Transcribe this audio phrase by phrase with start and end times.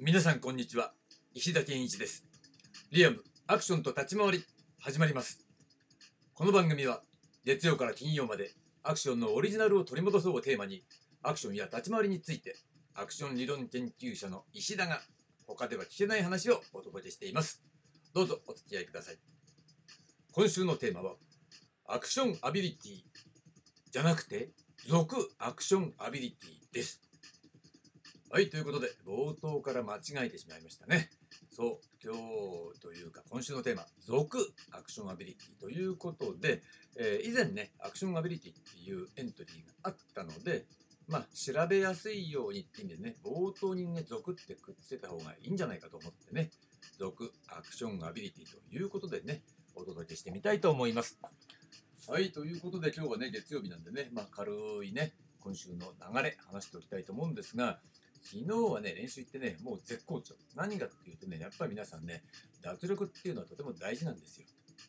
[0.00, 0.92] 皆さんこんにちは。
[1.34, 2.24] 石田健一です。
[2.92, 4.44] リアムアクションと立ち回り
[4.78, 5.40] 始まります。
[6.34, 7.02] この番組は
[7.44, 8.52] 月曜から金曜まで
[8.84, 10.84] アクションのオリジナルを取り戻そうをテーマに
[11.24, 12.54] アクションや立ち回りについて
[12.94, 15.00] アクション理論研究者の石田が
[15.48, 17.60] 他では聞けない話をお届けしています。
[18.14, 19.16] どうぞお付き合いください。
[20.30, 21.14] 今週のテーマは
[21.88, 23.02] アクションアビリティ
[23.90, 24.50] じゃなくて
[24.86, 27.07] 続アクションアビリティです。
[28.30, 31.08] はい、ということで、冒頭から間違えてしまいましたね。
[31.50, 36.62] そう、今日というか、今週のテーマ、続アクションアビリティということで、
[36.98, 40.66] えー、以前ね、アクションアビリティっていうエントリーがあったので、
[41.08, 46.50] まあ、調べやすいようにって意味でね、冒頭にね、続ってくっつけた方がいいんじゃないかと思ってね、
[46.98, 49.40] 続アクションアビリティということでね、
[49.74, 51.18] お届けしてみたいと思います。
[52.06, 54.52] はい、ということで今日はね、月曜日なんでね、まあ、軽
[54.84, 57.80] いね、今週の流れ話しておきたいと思うんですが、
[58.22, 60.34] 昨日はね、練習行ってね、もう絶好調。
[60.54, 62.24] 何がっていうとね、やっぱり皆さんね、
[62.62, 64.46] 脱力っていうのはとても大事なんですよ。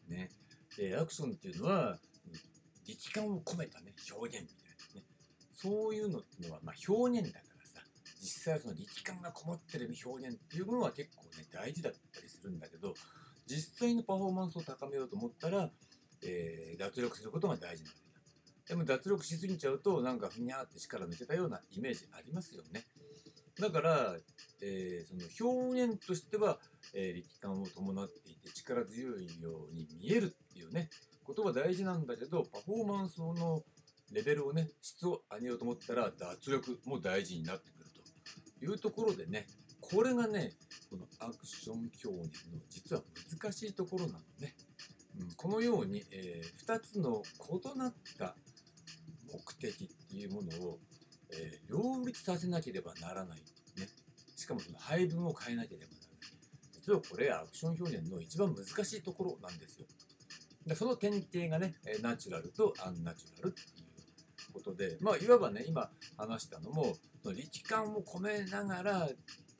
[0.08, 0.30] ね。
[0.78, 2.00] で、アクションっていうのは、
[2.86, 5.06] 力感を込めたね、表現みたいなね。
[5.54, 7.82] そういうのっていうのは、まあ、表現だからさ、
[8.22, 12.94] 実際はその力感がこもってる表現っていうものは結構ね、大事だったりするんだけど、
[13.46, 15.72] 実際のパフォーマンスを高めようと思ったら、
[16.24, 18.00] えー、脱力することが大事なんだ。
[18.68, 22.86] でも脱力しすぎちゃうと、なんかふにゃーって力抜けたようなイメージありますよね。
[23.60, 24.16] だから、
[24.62, 26.60] えー、その表現としては、
[26.94, 30.90] えー、力感を伴っていて力強いように見えるっていうね、
[31.24, 33.64] ことは大事なんだけど、パフォーマンスの
[34.12, 37.90] レベルをね、質を上げようと思ったら脱力も大事になってくる
[38.60, 39.46] というところでね、
[39.82, 40.54] これがね、
[40.90, 42.08] このアクション表現
[42.52, 43.04] の実は
[43.42, 44.56] 難しいところなのね。
[45.20, 48.36] うん、このように、えー、2つの異なった
[49.32, 50.80] 目的っていうものを
[51.32, 53.40] えー、両立させなければならない。
[53.78, 53.88] ね。
[54.36, 56.10] しかもその配分を変えなければならない。
[56.74, 59.86] 実はこれアクション表現の一番難しいところなんですよ。
[60.66, 63.84] でその典型がね、ナチュラルとアンナチュラルってい
[64.50, 69.10] うことで、まあ、いわばね、今話したのも、その力感を込めながら、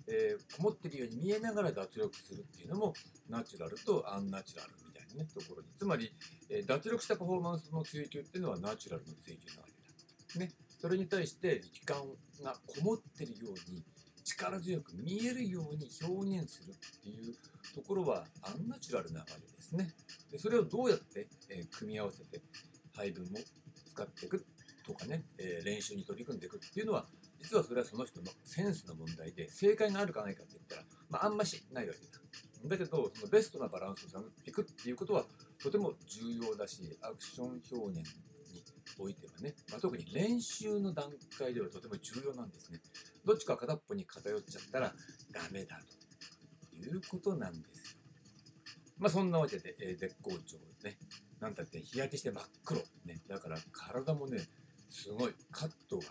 [0.08, 2.94] えー、こもってるように見えながら脱力するっていうのも、
[3.30, 5.68] ナチュラルとアンナチュラルみたいなね、ところに。
[5.78, 6.12] つまり、
[6.50, 10.46] えー、脱力したパフォーマンスの追求っていうのはナチュラルの追求なわけだ。
[10.46, 10.52] ね。
[10.80, 11.98] それに対して力感
[12.44, 13.84] がこもってるように
[14.24, 17.36] 力強く見えるように表現するっていう
[17.76, 19.90] ところはアンナチュラルなわけですね。
[20.32, 22.42] でそれをどうやって、えー、組み合わせて
[22.96, 23.40] 配分も
[23.92, 24.46] 使っていく
[24.86, 27.06] とかね、えー、練習に取り組んでいくっていうのは
[27.40, 32.06] 実はそれはその人のセンスの問題で正解があるかないかって言ったら、まあ、あんましないわけだ。
[32.66, 35.24] だけどそのベストなバランスを探っていくっていうことは
[35.62, 38.10] とても重要だしアクション表現
[39.00, 42.80] おいてはね、まあ、特に練習の段階ではとても重要なんですね。
[43.26, 44.94] どっちか片っぽに偏っちゃったら
[45.32, 45.80] ダメだ
[46.70, 48.00] ということなんですよ。
[48.98, 50.98] まあそんなわけで、えー、絶好調ね。
[51.40, 52.82] なんたって日焼けして真っ黒。
[53.06, 53.22] ね。
[53.28, 54.40] だから体もね、
[54.90, 56.04] すごいカットが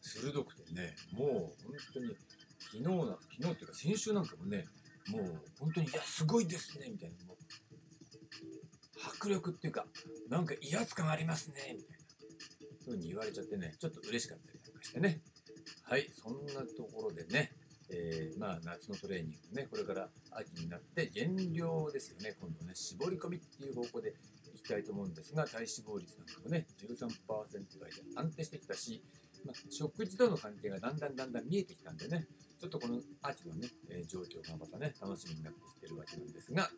[0.00, 2.16] 鋭くてね、もう本当に
[2.58, 4.64] 昨日な、昨日っていうか先週なんかもね、
[5.10, 7.16] もう本当に、いや、すごいですね、みたいな。
[9.04, 9.84] 迫力っていうか、
[10.28, 12.01] なんか威圧感ありますね、みたいな。
[12.84, 15.20] ふうに言われちゃってね、ちょっと嬉しかったりなんかしてね。
[15.84, 17.52] はい、そんなところでね、
[17.90, 24.14] えー、まあ夏のトレーニングね、これから秋になって減量ですよね、今度ね、絞り込みっていう方向で
[24.54, 29.02] いきたいと思うんですが、体脂肪率なんかもね、13%台で安定してきたし、
[29.44, 32.26] まあ、食事との関係がだんだんだんだん見えてきたんでね、
[32.60, 36.70] ちょっとこの秋のね、えー、状況がまたね、楽しみになってきてるわけなんですが、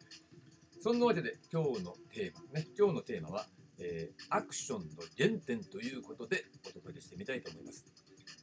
[0.80, 3.46] そんなわけで今日のテーマね、今日のテーマは、
[3.86, 4.86] えー、アクションの
[5.18, 7.84] 原点ということでお届けしてみたいと思います。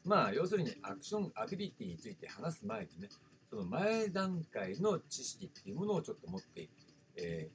[0.06, 3.10] まあ、要するにアクションアビリティについて話す前にね、
[3.50, 6.70] その前段階の知識っていうものをちょっと持って、
[7.18, 7.50] え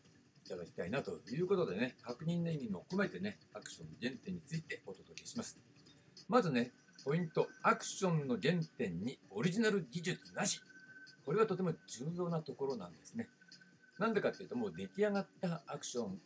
[0.45, 5.57] ー、いただきたいなということでね、確認の意味も込めてね、アクションの原点についてお届けします。
[6.29, 6.73] まずね、
[7.05, 10.61] ポイント、アクションの原点にオリジナル技術なし。
[11.25, 13.29] これはとても重要なところなんですね。
[13.99, 16.21] なんでかっていうと、もう出来上がったアクション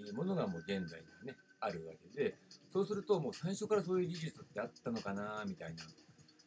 [0.00, 2.36] いうものがもう現在にはね、あるわけで、
[2.72, 5.82] そうするともう最初からそういう技術ってあったのかなみたいな、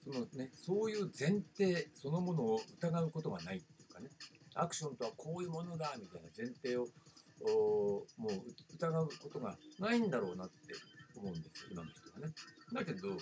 [0.03, 4.09] そのね、そういう前提そのものを疑うことがないっていうかね、
[4.55, 6.87] アクションとはこういうものだみたいな前提を
[8.17, 8.31] もう
[8.75, 10.55] 疑うことがないんだろうなって
[11.15, 12.33] 思うんですよ、今の人はね。
[12.73, 13.17] だけど、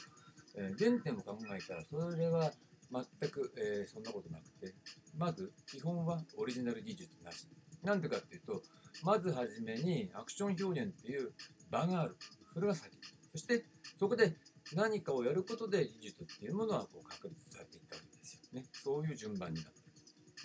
[0.55, 2.51] えー、原点を考えたら、それは
[2.91, 4.73] 全く、えー、そんなことなくて、
[5.17, 7.47] まず基本はオリジナル技術なし。
[7.83, 8.63] なんでかっていうと、
[9.03, 11.31] まずはじめにアクション表現っていう
[11.69, 12.15] 場がある。
[12.53, 12.91] それが先。
[13.31, 13.65] そして
[13.99, 14.35] そこで
[14.73, 18.39] 何かをやることで技術っていうものはこう確立されていったわけですよ。
[18.53, 19.85] ね、そういう順番になってる。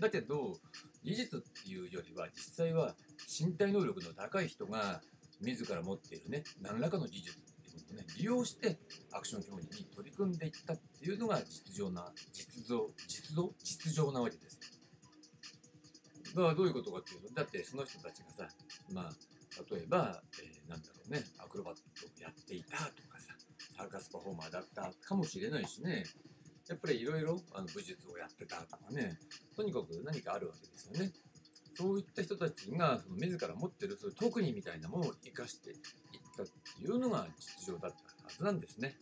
[0.01, 0.57] だけど、
[1.05, 2.95] 技術っていうよりは、実際は
[3.29, 5.03] 身体能力の高い人が
[5.41, 8.79] 自ら持っているね、何らかの技術っていうものをね、利用して
[9.13, 14.80] アクション表現に取り組んでいったっていうのが実情な、実像、実像、実情なわけです。
[16.35, 18.49] だからどういうことかっていうと、だってその人たちがさ、
[18.93, 19.11] まあ、
[19.71, 23.35] 例えば、えーなんだろうね、アクロバットをやっていたとかさ、
[23.77, 26.05] サーカスパフォーマーだったかもしれないしね、
[26.69, 27.37] やっぱりいろいろ
[27.75, 29.19] 武術をやってたとかね、
[29.57, 31.13] とにかく何かあるわけですよね。
[31.75, 35.77] そういった人たちがその自ら持ってるそういう特技みたいなものを生かしていっ
[36.37, 38.97] たっていうのが実情だったはずなんですね。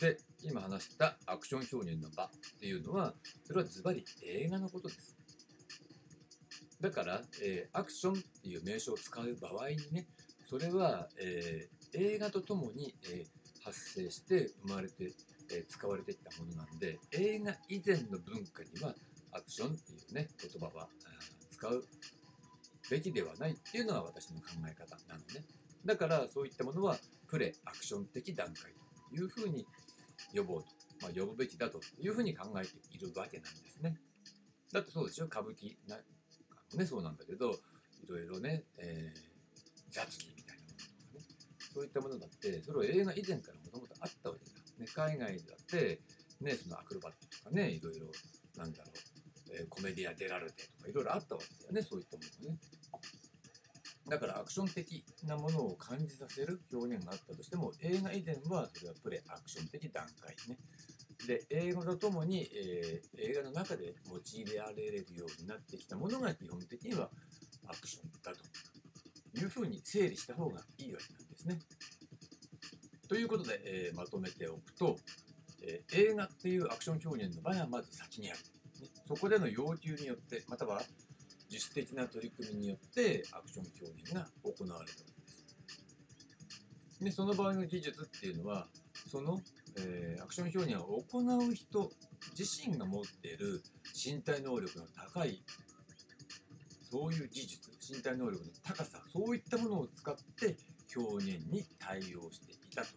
[0.00, 2.30] で、今話したアクション表現の場っ
[2.60, 5.16] ていうのは、それはズバリ映画のことです。
[6.80, 10.06] だから、えーアクションっていう名称を使う場合にね、
[10.48, 13.26] それは、えー映画とともに、えー
[13.64, 15.12] 発生して生まれて、
[15.50, 18.94] えー使われていったものなんで、映画以前の文化には
[19.32, 20.88] アクションっていうね、言葉は
[21.50, 21.84] 使う
[22.90, 25.44] べきではないっていうのが私の考え方なのね。
[25.84, 26.96] だからそういったものは
[27.28, 28.72] プレアクション的段階
[29.10, 29.66] というふうに
[30.34, 30.68] 呼ぼうと、
[31.02, 33.96] まあ、呼ぶべきだというふうに考えているわけなんですね。
[34.72, 35.76] だってそうでしょ歌舞伎
[36.72, 39.36] もねそうなんだけどいろいろね、えー
[39.88, 40.78] 雑技みたいなも
[41.14, 46.00] のとかねそういったものだってそれは映画以前からもともとあったわけだ、ね、海外だって
[46.40, 48.06] ねそのアクロバットとかねいろいろ
[48.58, 52.58] なんだろう、えーコメディア・デラルテとかいろいろあったわけだよねそういったものね。
[54.08, 60.58] だからアクション的なものを感じさせる表現があったとしても映画以前はそれはプレアクション的段階ね。
[61.26, 67.10] で英語とともに、えー映画の中で用いられるようになってきたものが基本的には
[67.66, 68.38] アクションだと
[69.38, 71.58] いうふうに整理した方がいいわけなんですね。
[73.08, 74.98] ということで、えーまとめておくと、
[75.62, 78.38] えー映画っていうアクション表現の場合はまず先にある、
[78.80, 80.82] ねそこでの要求によってまたは
[81.50, 85.06] 自主的な取り組みによってアクション表現が行われるわけです。
[87.04, 88.66] でその場合の技術っていうのは
[89.08, 89.40] その、
[90.26, 91.88] アクション表現を行う人
[92.36, 93.62] 自身が持っている
[93.94, 95.40] 身体能力の高い
[96.82, 100.56] そういう技術身体能力の高さそういったものを使って
[100.96, 102.88] 表現に対応していたと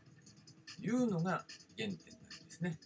[0.82, 1.46] いうのが
[1.78, 1.98] 原点なんで
[2.50, 2.80] すね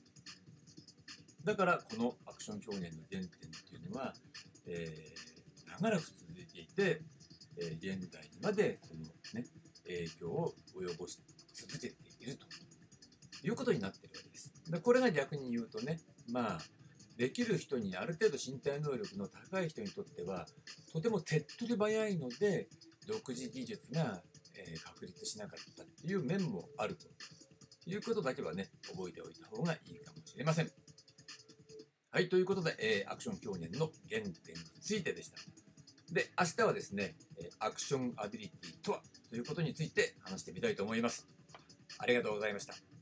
[1.45, 4.13] だからこのアクション表現の原点っていうのは、
[4.67, 5.33] えー
[5.81, 7.01] 長らく続いていて、
[7.57, 9.01] えー現代にまでその、
[9.33, 9.47] ね、
[9.85, 11.17] 影響を及ぼし
[11.53, 12.45] 続けていると
[13.43, 14.32] いうことになっているわけです。
[14.73, 15.99] でこれが逆に言うとね、
[16.31, 16.61] まあ、
[17.17, 20.47] できる人にある程度身体能力の高い人にとっては、
[20.91, 22.67] とても手っ取り早いので、
[23.07, 24.21] 独自技術が、
[24.55, 27.05] えー確立しなかったっていう面もあると
[27.89, 30.71] いうことだけはね、覚えておいた方がいいかもしれません。
[32.09, 34.33] はい、ということで、えーアクション表現の原点に
[34.81, 35.37] ついてでした。
[36.11, 37.15] で、明日はですね、
[37.59, 39.01] アクションアビリティとは？
[39.29, 41.27] ということについて話してみたいと思います。
[41.99, 42.92] ありがとうございました。